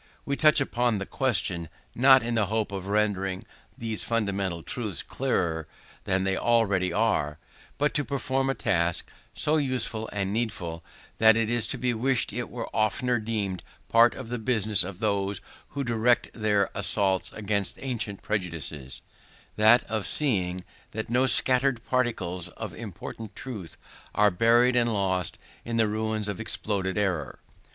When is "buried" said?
24.31-24.75